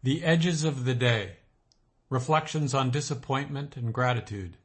The 0.00 0.22
Edges 0.22 0.62
of 0.62 0.84
the 0.84 0.94
Day 0.94 1.38
Reflections 2.08 2.72
on 2.72 2.92
Disappointment 2.92 3.76
and 3.76 3.92
Gratitude. 3.92 4.56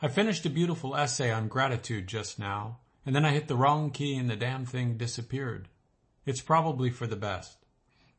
I 0.00 0.08
finished 0.08 0.46
a 0.46 0.50
beautiful 0.50 0.96
essay 0.96 1.30
on 1.30 1.48
gratitude 1.48 2.06
just 2.06 2.38
now, 2.38 2.78
and 3.04 3.14
then 3.14 3.26
I 3.26 3.32
hit 3.32 3.46
the 3.46 3.56
wrong 3.56 3.90
key 3.90 4.16
and 4.16 4.30
the 4.30 4.34
damn 4.34 4.64
thing 4.64 4.96
disappeared. 4.96 5.68
It's 6.24 6.40
probably 6.40 6.88
for 6.88 7.06
the 7.06 7.14
best. 7.14 7.58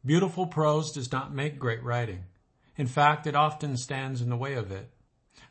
Beautiful 0.05 0.45
prose 0.45 0.91
does 0.91 1.11
not 1.11 1.33
make 1.33 1.57
great 1.57 1.81
writing. 1.81 2.25
In 2.75 2.85
fact, 2.85 3.25
it 3.25 3.35
often 3.35 3.75
stands 3.75 4.21
in 4.21 4.29
the 4.29 4.37
way 4.37 4.53
of 4.53 4.71
it. 4.71 4.91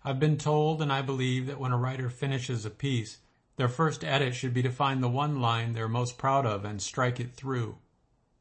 I've 0.05 0.21
been 0.21 0.39
told 0.39 0.81
and 0.81 0.93
I 0.93 1.03
believe 1.03 1.49
that 1.49 1.59
when 1.59 1.73
a 1.73 1.77
writer 1.77 2.09
finishes 2.09 2.65
a 2.65 2.71
piece, 2.71 3.19
their 3.57 3.67
first 3.67 4.05
edit 4.05 4.37
should 4.37 4.55
be 4.55 4.63
to 4.63 4.71
find 4.71 5.03
the 5.03 5.09
one 5.09 5.41
line 5.41 5.73
they're 5.73 5.89
most 5.89 6.19
proud 6.19 6.47
of 6.47 6.65
and 6.65 6.81
strike 6.81 7.19
it 7.19 7.35
through. 7.35 7.79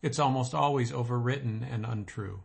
It's 0.06 0.20
almost 0.20 0.54
always 0.54 0.92
overwritten 0.92 1.66
and 1.68 1.84
untrue. 1.84 2.44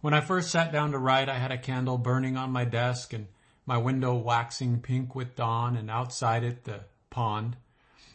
When 0.00 0.12
I 0.12 0.20
first 0.20 0.50
sat 0.50 0.72
down 0.72 0.90
to 0.90 0.98
write, 0.98 1.28
I 1.28 1.38
had 1.38 1.52
a 1.52 1.56
candle 1.56 1.96
burning 1.96 2.36
on 2.36 2.50
my 2.50 2.64
desk 2.64 3.12
and 3.12 3.28
my 3.66 3.78
window 3.78 4.16
waxing 4.16 4.80
pink 4.80 5.14
with 5.14 5.36
dawn 5.36 5.76
and 5.76 5.88
outside 5.88 6.42
it 6.42 6.64
the 6.64 6.86
pond. 7.08 7.56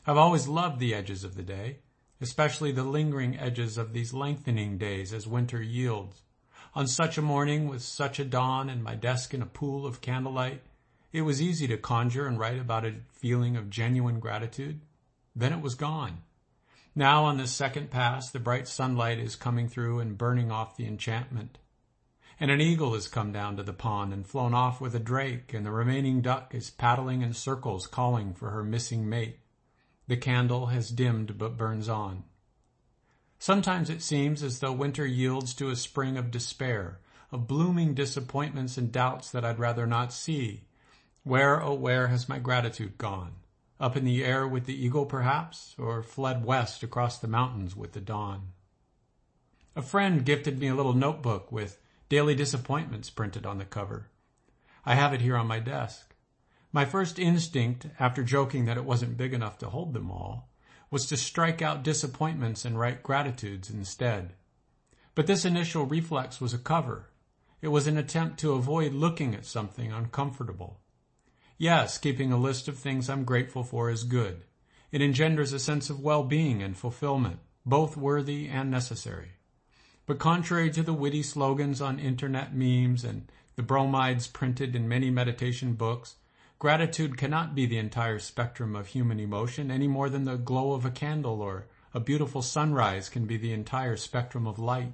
I've 0.05 0.17
always 0.17 0.49
loved 0.49 0.81
the 0.81 0.93
edges 0.93 1.23
of 1.23 1.35
the 1.35 1.43
day, 1.43 1.77
especially 2.19 2.73
the 2.73 2.83
lingering 2.83 3.39
edges 3.39 3.77
of 3.77 3.93
these 3.93 4.13
lengthening 4.13 4.77
days 4.77 5.13
as 5.13 5.25
winter 5.25 5.61
yields. 5.61 6.23
On 6.73 6.87
such 6.87 7.17
a 7.17 7.21
morning 7.21 7.69
with 7.69 7.83
such 7.83 8.19
a 8.19 8.25
dawn 8.25 8.69
and 8.69 8.83
my 8.83 8.95
desk 8.95 9.33
in 9.33 9.41
a 9.41 9.45
pool 9.45 9.85
of 9.85 10.01
candlelight, 10.01 10.61
it 11.13 11.21
was 11.21 11.41
easy 11.41 11.67
to 11.67 11.77
conjure 11.77 12.27
and 12.27 12.37
write 12.37 12.59
about 12.59 12.83
a 12.83 12.95
feeling 13.13 13.55
of 13.55 13.69
genuine 13.69 14.19
gratitude. 14.19 14.81
Then 15.33 15.53
it 15.53 15.61
was 15.61 15.75
gone. 15.75 16.23
Now 16.97 17.25
on 17.25 17.37
this 17.37 17.51
second 17.51 17.91
pass, 17.91 18.29
the 18.29 18.39
bright 18.39 18.69
sunlight 18.69 19.19
is 19.19 19.35
coming 19.35 19.67
through 19.67 19.99
and 19.99 20.17
burning 20.17 20.49
off 20.49 20.77
the 20.77 20.87
enchantment. 20.87 21.57
And 22.39 22.49
an 22.49 22.61
eagle 22.61 22.93
has 22.93 23.09
come 23.09 23.33
down 23.33 23.57
to 23.57 23.63
the 23.63 23.73
pond 23.73 24.13
and 24.13 24.25
flown 24.25 24.53
off 24.53 24.79
with 24.79 24.95
a 24.95 24.99
drake, 24.99 25.53
and 25.53 25.65
the 25.65 25.71
remaining 25.71 26.21
duck 26.21 26.55
is 26.55 26.69
paddling 26.69 27.21
in 27.21 27.33
circles 27.33 27.85
calling 27.85 28.33
for 28.33 28.51
her 28.51 28.63
missing 28.63 29.09
mate. 29.09 29.39
The 30.07 30.15
candle 30.15 30.67
has 30.67 30.89
dimmed 30.89 31.37
but 31.37 31.57
burns 31.57 31.89
on. 31.89 32.23
Sometimes 33.39 33.89
it 33.89 34.01
seems 34.01 34.41
as 34.41 34.59
though 34.59 34.71
winter 34.71 35.05
yields 35.05 35.53
to 35.55 35.69
a 35.69 35.75
spring 35.75 36.17
of 36.17 36.31
despair, 36.31 36.99
of 37.29 37.47
blooming 37.47 37.93
disappointments 37.93 38.77
and 38.77 38.91
doubts 38.91 39.31
that 39.31 39.43
I'd 39.43 39.59
rather 39.59 39.85
not 39.85 40.13
see, 40.13 40.63
where, 41.23 41.61
oh 41.61 41.73
where 41.73 42.07
has 42.07 42.29
my 42.29 42.39
gratitude 42.39 42.97
gone? 42.97 43.33
Up 43.79 43.97
in 43.97 44.05
the 44.05 44.23
air 44.23 44.47
with 44.47 44.65
the 44.65 44.85
eagle 44.85 45.05
perhaps, 45.05 45.75
or 45.77 46.01
fled 46.01 46.45
west 46.45 46.81
across 46.81 47.19
the 47.19 47.27
mountains 47.27 47.75
with 47.75 47.91
the 47.91 47.99
dawn? 47.99 48.53
A 49.75 49.81
friend 49.81 50.25
gifted 50.25 50.59
me 50.59 50.67
a 50.67 50.75
little 50.75 50.93
notebook 50.93 51.51
with 51.51 51.81
daily 52.07 52.35
disappointments 52.35 53.09
printed 53.09 53.45
on 53.45 53.57
the 53.57 53.65
cover. 53.65 54.09
I 54.85 54.95
have 54.95 55.13
it 55.13 55.19
here 55.19 55.35
on 55.35 55.47
my 55.47 55.59
desk. 55.59 56.15
My 56.71 56.85
first 56.85 57.19
instinct, 57.19 57.87
after 57.99 58.23
joking 58.23 58.65
that 58.65 58.77
it 58.77 58.85
wasn't 58.85 59.17
big 59.17 59.33
enough 59.33 59.57
to 59.57 59.69
hold 59.69 59.93
them 59.93 60.09
all, 60.09 60.49
was 60.89 61.05
to 61.07 61.17
strike 61.17 61.61
out 61.61 61.83
disappointments 61.83 62.63
and 62.63 62.79
write 62.79 63.03
gratitudes 63.03 63.69
instead. 63.69 64.33
But 65.15 65.27
this 65.27 65.43
initial 65.43 65.85
reflex 65.85 66.39
was 66.39 66.53
a 66.53 66.57
cover. 66.57 67.09
It 67.61 67.69
was 67.69 67.87
an 67.87 67.97
attempt 67.97 68.39
to 68.39 68.53
avoid 68.53 68.93
looking 68.93 69.35
at 69.35 69.45
something 69.45 69.91
uncomfortable. 69.91 70.79
Yes, 71.57 71.97
keeping 71.97 72.33
a 72.33 72.37
list 72.37 72.67
of 72.67 72.77
things 72.77 73.09
I'm 73.09 73.23
grateful 73.23 73.63
for 73.63 73.89
is 73.89 74.03
good. 74.03 74.43
It 74.91 75.01
engenders 75.01 75.53
a 75.53 75.59
sense 75.59 75.89
of 75.89 76.01
well-being 76.01 76.61
and 76.61 76.75
fulfillment, 76.75 77.39
both 77.65 77.95
worthy 77.95 78.49
and 78.49 78.69
necessary. 78.69 79.31
But 80.05 80.19
contrary 80.19 80.69
to 80.71 80.83
the 80.83 80.93
witty 80.93 81.23
slogans 81.23 81.79
on 81.79 81.97
internet 81.97 82.53
memes 82.53 83.05
and 83.05 83.31
the 83.55 83.63
bromides 83.63 84.27
printed 84.27 84.75
in 84.75 84.89
many 84.89 85.09
meditation 85.09 85.75
books, 85.75 86.15
gratitude 86.59 87.17
cannot 87.17 87.55
be 87.55 87.65
the 87.65 87.77
entire 87.77 88.19
spectrum 88.19 88.75
of 88.75 88.87
human 88.87 89.21
emotion 89.21 89.71
any 89.71 89.87
more 89.87 90.09
than 90.09 90.25
the 90.25 90.35
glow 90.35 90.73
of 90.73 90.85
a 90.85 90.91
candle 90.91 91.41
or 91.41 91.67
a 91.93 92.01
beautiful 92.01 92.41
sunrise 92.41 93.07
can 93.07 93.25
be 93.25 93.37
the 93.37 93.53
entire 93.53 93.95
spectrum 93.95 94.45
of 94.45 94.59
light. 94.59 94.91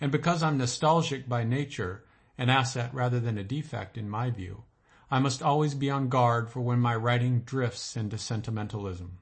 And 0.00 0.12
because 0.12 0.40
I'm 0.40 0.56
nostalgic 0.56 1.28
by 1.28 1.42
nature, 1.42 2.04
an 2.38 2.48
asset 2.48 2.94
rather 2.94 3.18
than 3.18 3.38
a 3.38 3.44
defect 3.44 3.98
in 3.98 4.08
my 4.08 4.30
view, 4.30 4.62
I 5.10 5.18
must 5.18 5.42
always 5.42 5.74
be 5.74 5.90
on 5.90 6.08
guard 6.08 6.50
for 6.50 6.60
when 6.60 6.80
my 6.80 6.94
writing 6.94 7.40
drifts 7.40 7.96
into 7.96 8.18
sentimentalism. 8.18 9.18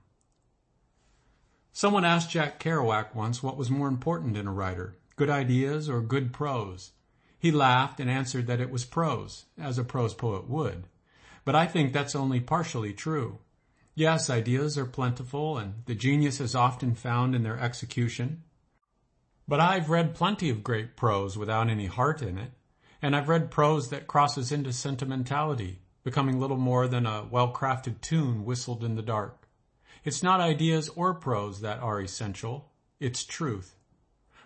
Someone 1.73 2.05
asked 2.05 2.31
Jack 2.31 2.61
Kerouac 2.61 3.15
once 3.15 3.43
what 3.43 3.57
was 3.57 3.71
more 3.71 3.89
important 3.89 4.37
in 4.37 4.47
a 4.47 4.53
writer, 4.53 4.97
good 5.17 5.31
ideas 5.31 5.89
or 5.89 6.01
good 6.01 6.33
prose. 6.33 6.93
He 7.39 7.51
laughed 7.51 7.99
and 7.99 8.11
answered 8.11 8.47
that 8.47 8.61
it 8.61 8.71
was 8.71 8.85
prose, 8.85 9.47
as 9.59 9.79
a 9.79 9.85
prose 9.85 10.15
poet 10.15 10.49
would. 10.49 10.85
But 11.45 11.57
I 11.57 11.67
think 11.67 11.93
that's 11.93 12.15
only 12.15 12.41
partially 12.41 12.93
true. 12.93 13.39
Yes, 13.95 14.31
ideas 14.31 14.79
are 14.79 14.87
plentiful 14.87 15.59
and 15.59 15.83
the 15.87 15.95
genius 15.95 16.41
is 16.41 16.55
often 16.55 16.95
found 16.95 17.35
in 17.35 17.43
their 17.43 17.59
execution. 17.59 18.45
But 19.49 19.61
I've 19.61 19.91
read 19.91 20.15
plenty 20.15 20.51
of 20.51 20.63
great 20.63 20.97
prose 20.97 21.37
without 21.37 21.69
any 21.69 21.87
heart 21.87 22.23
in 22.23 22.39
it. 22.39 22.53
And 23.03 23.17
I've 23.17 23.29
read 23.29 23.51
prose 23.51 23.91
that 23.91 24.07
crosses 24.07 24.53
into 24.53 24.73
sentimentality, 24.73 25.81
becoming 26.05 26.39
little 26.39 26.57
more 26.57 26.87
than 26.87 27.05
a 27.05 27.27
well-crafted 27.29 28.01
tune 28.01 28.45
whistled 28.45 28.85
in 28.85 28.95
the 28.95 29.03
dark. 29.03 29.49
It's 30.05 30.23
not 30.23 30.41
ideas 30.41 30.89
or 30.91 31.13
prose 31.13 31.61
that 31.63 31.81
are 31.81 32.01
essential. 32.01 32.71
It's 33.01 33.25
truth. 33.25 33.75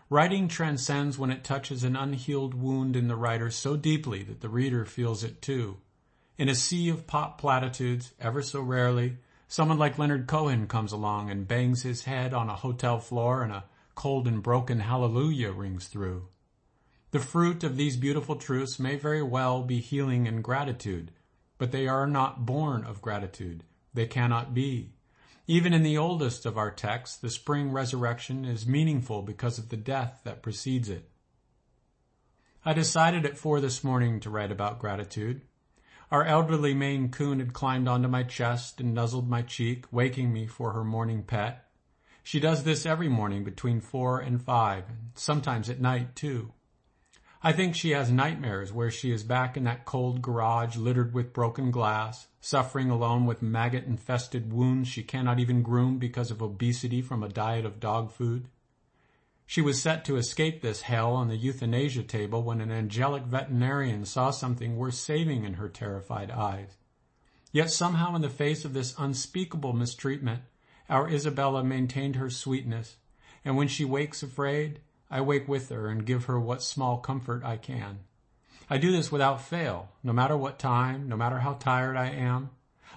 Writing 0.08 0.48
transcends 0.48 1.18
when 1.18 1.30
it 1.30 1.44
touches 1.44 1.84
an 1.84 1.96
unhealed 1.96 2.54
wound 2.54 2.96
in 2.96 3.08
the 3.08 3.16
writer 3.16 3.50
so 3.50 3.76
deeply 3.76 4.22
that 4.22 4.40
the 4.40 4.48
reader 4.48 4.84
feels 4.84 5.22
it 5.22 5.42
too. 5.42 5.76
In 6.38 6.48
a 6.48 6.54
sea 6.54 6.88
of 6.88 7.06
pop 7.06 7.38
platitudes, 7.38 8.12
ever 8.20 8.40
so 8.40 8.60
rarely, 8.60 9.18
someone 9.48 9.78
like 9.78 9.98
Leonard 9.98 10.26
Cohen 10.26 10.66
comes 10.66 10.92
along 10.92 11.30
and 11.30 11.48
bangs 11.48 11.82
his 11.82 12.04
head 12.04 12.32
on 12.32 12.48
a 12.48 12.56
hotel 12.56 13.00
floor 13.00 13.42
and 13.42 13.52
a 13.52 13.64
cold 13.94 14.26
and 14.26 14.42
broken 14.42 14.80
hallelujah 14.80 15.52
rings 15.52 15.88
through. 15.88 16.28
The 17.16 17.22
fruit 17.22 17.64
of 17.64 17.78
these 17.78 17.96
beautiful 17.96 18.36
truths 18.36 18.78
may 18.78 18.96
very 18.96 19.22
well 19.22 19.62
be 19.62 19.80
healing 19.80 20.28
and 20.28 20.44
gratitude, 20.44 21.12
but 21.56 21.72
they 21.72 21.88
are 21.88 22.06
not 22.06 22.44
born 22.44 22.84
of 22.84 23.00
gratitude. 23.00 23.64
They 23.94 24.04
cannot 24.04 24.52
be. 24.52 24.92
Even 25.46 25.72
in 25.72 25.82
the 25.82 25.96
oldest 25.96 26.44
of 26.44 26.58
our 26.58 26.70
texts, 26.70 27.16
the 27.16 27.30
spring 27.30 27.72
resurrection 27.72 28.44
is 28.44 28.66
meaningful 28.66 29.22
because 29.22 29.56
of 29.56 29.70
the 29.70 29.78
death 29.78 30.20
that 30.24 30.42
precedes 30.42 30.90
it. 30.90 31.08
I 32.66 32.74
decided 32.74 33.24
at 33.24 33.38
four 33.38 33.62
this 33.62 33.82
morning 33.82 34.20
to 34.20 34.28
write 34.28 34.52
about 34.52 34.78
gratitude. 34.78 35.40
Our 36.10 36.26
elderly 36.26 36.74
Maine 36.74 37.08
coon 37.10 37.38
had 37.38 37.54
climbed 37.54 37.88
onto 37.88 38.08
my 38.08 38.24
chest 38.24 38.78
and 38.78 38.92
nuzzled 38.92 39.26
my 39.26 39.40
cheek, 39.40 39.86
waking 39.90 40.34
me 40.34 40.46
for 40.46 40.72
her 40.72 40.84
morning 40.84 41.22
pet. 41.22 41.64
She 42.22 42.40
does 42.40 42.64
this 42.64 42.84
every 42.84 43.08
morning 43.08 43.42
between 43.42 43.80
four 43.80 44.20
and 44.20 44.42
five, 44.42 44.90
and 44.90 45.12
sometimes 45.14 45.70
at 45.70 45.80
night 45.80 46.14
too. 46.14 46.52
I 47.46 47.52
think 47.52 47.76
she 47.76 47.90
has 47.90 48.10
nightmares 48.10 48.72
where 48.72 48.90
she 48.90 49.12
is 49.12 49.22
back 49.22 49.56
in 49.56 49.62
that 49.62 49.84
cold 49.84 50.20
garage 50.20 50.76
littered 50.76 51.14
with 51.14 51.32
broken 51.32 51.70
glass, 51.70 52.26
suffering 52.40 52.90
alone 52.90 53.24
with 53.24 53.40
maggot-infested 53.40 54.52
wounds 54.52 54.88
she 54.88 55.04
cannot 55.04 55.38
even 55.38 55.62
groom 55.62 55.98
because 55.98 56.32
of 56.32 56.42
obesity 56.42 57.00
from 57.02 57.22
a 57.22 57.28
diet 57.28 57.64
of 57.64 57.78
dog 57.78 58.10
food. 58.10 58.48
She 59.46 59.60
was 59.60 59.80
set 59.80 60.04
to 60.06 60.16
escape 60.16 60.60
this 60.60 60.82
hell 60.82 61.12
on 61.12 61.28
the 61.28 61.36
euthanasia 61.36 62.02
table 62.02 62.42
when 62.42 62.60
an 62.60 62.72
angelic 62.72 63.22
veterinarian 63.22 64.06
saw 64.06 64.32
something 64.32 64.76
worth 64.76 64.94
saving 64.94 65.44
in 65.44 65.54
her 65.54 65.68
terrified 65.68 66.32
eyes. 66.32 66.76
Yet 67.52 67.70
somehow 67.70 68.16
in 68.16 68.22
the 68.22 68.28
face 68.28 68.64
of 68.64 68.72
this 68.72 68.96
unspeakable 68.98 69.72
mistreatment, 69.72 70.42
our 70.88 71.08
Isabella 71.08 71.62
maintained 71.62 72.16
her 72.16 72.28
sweetness, 72.28 72.96
and 73.44 73.56
when 73.56 73.68
she 73.68 73.84
wakes 73.84 74.24
afraid, 74.24 74.80
I 75.10 75.20
wake 75.20 75.46
with 75.46 75.68
her 75.68 75.88
and 75.88 76.04
give 76.06 76.24
her 76.24 76.38
what 76.38 76.62
small 76.62 76.98
comfort 76.98 77.44
I 77.44 77.56
can. 77.56 78.00
I 78.68 78.78
do 78.78 78.90
this 78.90 79.12
without 79.12 79.40
fail, 79.40 79.90
no 80.02 80.12
matter 80.12 80.36
what 80.36 80.58
time, 80.58 81.08
no 81.08 81.16
matter 81.16 81.38
how 81.38 81.54
tired 81.54 81.96
I 81.96 82.10
am. 82.10 82.50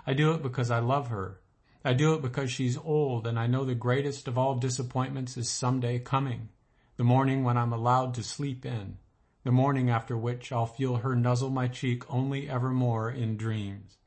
I 0.08 0.14
do 0.14 0.32
it 0.32 0.42
because 0.42 0.72
I 0.72 0.80
love 0.80 1.10
her. 1.10 1.40
I 1.86 1.94
do 1.94 2.14
it 2.14 2.22
because 2.22 2.52
she's 2.52 2.78
old 2.78 3.28
and 3.28 3.38
I 3.38 3.48
know 3.48 3.64
the 3.64 3.76
greatest 3.76 4.28
of 4.28 4.38
all 4.38 4.56
disappointments 4.56 5.38
is 5.38 5.50
someday 5.50 6.00
coming. 6.00 6.50
The 6.98 7.04
morning 7.04 7.44
when 7.44 7.58
I'm 7.58 7.72
allowed 7.72 8.16
to 8.16 8.24
sleep 8.24 8.66
in. 8.66 8.98
The 9.44 9.52
morning 9.52 9.90
after 9.90 10.18
which 10.18 10.52
I'll 10.52 10.66
feel 10.66 10.98
her 10.98 11.16
nuzzle 11.16 11.50
my 11.50 11.68
cheek 11.68 12.04
only 12.12 12.50
evermore 12.50 13.10
in 13.10 13.38
dreams. 13.38 13.98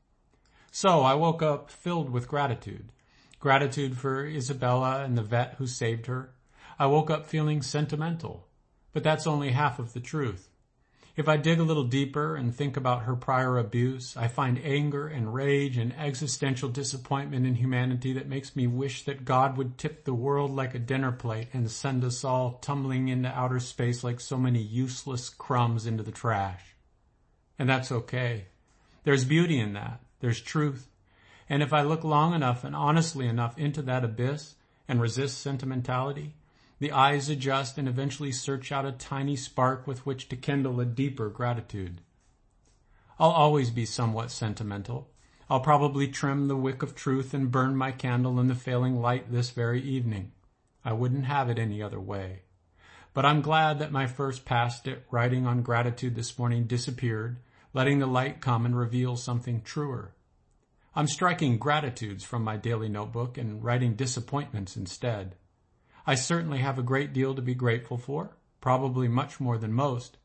So 0.71 1.01
I 1.01 1.13
woke 1.13 1.41
up 1.41 1.71
filled 1.71 2.09
with 2.09 2.27
gratitude. 2.27 2.91
Gratitude 3.39 3.97
for 3.97 4.25
Isabella 4.25 5.03
and 5.03 5.17
the 5.17 5.23
vet 5.23 5.55
who 5.57 5.67
saved 5.67 6.05
her, 6.05 6.33
I 6.79 6.87
woke 6.87 7.09
up 7.09 7.25
feeling 7.25 7.61
sentimental, 7.61 8.47
but 8.91 9.03
that's 9.03 9.27
only 9.27 9.51
half 9.51 9.79
of 9.79 9.93
the 9.93 9.99
truth. 9.99 10.49
If 11.15 11.29
I 11.29 11.37
dig 11.37 11.59
a 11.59 11.63
little 11.63 11.83
deeper 11.83 12.35
and 12.35 12.55
think 12.55 12.75
about 12.75 13.03
her 13.03 13.15
prior 13.15 13.59
abuse, 13.59 14.17
I 14.17 14.27
find 14.27 14.59
anger 14.63 15.07
and 15.07 15.31
rage 15.31 15.77
and 15.77 15.93
existential 15.95 16.69
disappointment 16.69 17.45
in 17.45 17.53
humanity 17.53 18.13
that 18.13 18.27
makes 18.27 18.55
me 18.55 18.65
wish 18.65 19.05
that 19.05 19.23
God 19.23 19.55
would 19.55 19.77
tip 19.77 20.05
the 20.05 20.13
world 20.15 20.49
like 20.49 20.73
a 20.73 20.79
dinner 20.79 21.11
plate 21.11 21.49
and 21.53 21.69
send 21.69 22.03
us 22.03 22.23
all 22.23 22.53
tumbling 22.53 23.09
into 23.09 23.29
outer 23.29 23.59
space 23.59 24.03
like 24.03 24.19
so 24.19 24.37
many 24.37 24.59
useless 24.59 25.29
crumbs 25.29 25.85
into 25.85 26.01
the 26.01 26.11
trash. 26.11 26.63
And 27.59 27.69
that's 27.69 27.91
okay. 27.91 28.45
There's 29.03 29.23
beauty 29.23 29.59
in 29.59 29.73
that. 29.73 29.99
There's 30.19 30.41
truth. 30.41 30.89
And 31.47 31.61
if 31.61 31.73
I 31.73 31.83
look 31.83 32.03
long 32.03 32.33
enough 32.33 32.63
and 32.63 32.75
honestly 32.75 33.27
enough 33.27 33.55
into 33.59 33.83
that 33.83 34.03
abyss 34.03 34.55
and 34.87 34.99
resist 34.99 35.41
sentimentality, 35.41 36.33
the 36.83 36.91
eyes 36.91 37.29
adjust 37.29 37.77
and 37.77 37.87
eventually 37.87 38.33
search 38.33 38.69
out 38.69 38.85
a 38.85 38.91
tiny 38.91 39.37
spark 39.37 39.87
with 39.87 40.05
which 40.05 40.27
to 40.27 40.35
kindle 40.35 40.81
a 40.81 40.85
deeper 40.85 41.29
gratitude. 41.29 42.01
I'll 43.17 43.31
always 43.31 43.69
be 43.69 43.85
somewhat 43.85 44.31
sentimental. 44.31 45.09
I'll 45.49 45.61
probably 45.61 46.09
trim 46.09 46.49
the 46.49 46.57
wick 46.57 46.83
of 46.83 46.93
truth 46.93 47.33
and 47.33 47.49
burn 47.49 47.77
my 47.77 47.93
candle 47.93 48.37
in 48.37 48.49
the 48.49 48.53
failing 48.53 48.99
light 48.99 49.31
this 49.31 49.51
very 49.51 49.81
evening. 49.81 50.33
I 50.83 50.91
wouldn't 50.91 51.23
have 51.23 51.49
it 51.49 51.57
any 51.57 51.81
other 51.81 52.01
way. 52.01 52.41
But 53.13 53.25
I'm 53.25 53.39
glad 53.39 53.79
that 53.79 53.93
my 53.93 54.05
first 54.05 54.43
past 54.43 54.85
at 54.89 55.03
writing 55.09 55.47
on 55.47 55.61
gratitude 55.61 56.15
this 56.15 56.37
morning 56.37 56.65
disappeared, 56.65 57.37
letting 57.73 57.99
the 57.99 58.07
light 58.07 58.41
come 58.41 58.65
and 58.65 58.77
reveal 58.77 59.15
something 59.15 59.61
truer. 59.61 60.15
I'm 60.97 61.07
striking 61.07 61.57
gratitudes 61.59 62.25
from 62.25 62.43
my 62.43 62.57
daily 62.57 62.89
notebook 62.89 63.37
and 63.37 63.63
writing 63.63 63.95
disappointments 63.95 64.75
instead. 64.75 65.35
I 66.05 66.15
certainly 66.15 66.59
have 66.59 66.77
a 66.77 66.83
great 66.83 67.13
deal 67.13 67.33
to 67.35 67.41
be 67.41 67.55
grateful 67.55 67.97
for, 67.97 68.35
probably 68.59 69.07
much 69.07 69.39
more 69.39 69.57
than 69.57 69.71
most, 69.73 70.17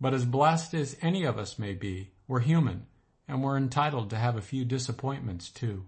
but 0.00 0.14
as 0.14 0.24
blessed 0.24 0.74
as 0.74 0.96
any 1.02 1.24
of 1.24 1.38
us 1.38 1.58
may 1.58 1.74
be, 1.74 2.12
we're 2.26 2.40
human, 2.40 2.86
and 3.26 3.42
we're 3.42 3.56
entitled 3.56 4.10
to 4.10 4.16
have 4.16 4.36
a 4.36 4.42
few 4.42 4.64
disappointments 4.64 5.50
too. 5.50 5.86